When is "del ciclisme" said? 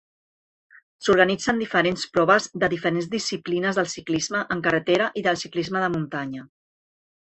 3.83-4.45, 5.31-5.87